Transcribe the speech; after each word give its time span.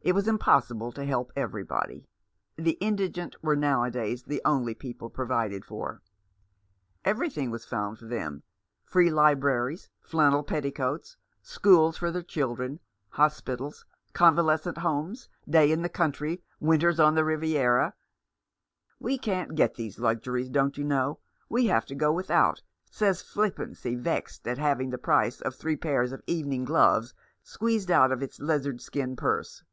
It 0.00 0.14
was 0.14 0.26
impossible 0.26 0.90
to 0.92 1.04
help 1.04 1.32
everybody. 1.36 2.08
The 2.56 2.78
indigent 2.80 3.36
were 3.42 3.54
nowadays 3.56 4.22
the 4.22 4.40
only 4.42 4.72
people 4.74 5.10
provided 5.10 5.66
for. 5.66 6.00
Everything 7.04 7.50
was 7.50 7.66
found 7.66 7.98
for 7.98 8.06
them: 8.06 8.42
Free 8.86 9.10
Libraries, 9.10 9.90
flannel 10.00 10.42
petticoats, 10.44 11.18
schools^ 11.44 11.96
for 11.98 12.10
their 12.10 12.22
children, 12.22 12.80
hospitals, 13.10 13.84
convalescent 14.14 14.78
homes, 14.78 15.28
days 15.46 15.72
in 15.72 15.82
the 15.82 15.90
country, 15.90 16.42
winters 16.58 16.98
on 16.98 17.14
the 17.14 17.22
Riviera." 17.24 17.92
We 18.98 19.18
can't 19.18 19.54
get 19.56 19.74
these 19.74 19.98
luxuries, 19.98 20.48
don't 20.48 20.78
you 20.78 20.84
know? 20.84 21.18
We 21.50 21.66
have 21.66 21.84
to 21.84 21.94
go 21.94 22.14
without," 22.14 22.62
says 22.90 23.20
Flippancy, 23.20 23.94
vexed 23.94 24.48
at 24.48 24.56
having 24.56 24.88
the 24.88 24.96
price 24.96 25.42
of 25.42 25.54
three 25.54 25.76
pairs 25.76 26.12
of 26.12 26.22
evening 26.26 26.64
gloves 26.64 27.12
squeezed 27.42 27.90
out 27.90 28.10
of 28.10 28.22
its 28.22 28.40
lizard 28.40 28.80
skin 28.80 29.14
purse. 29.14 29.64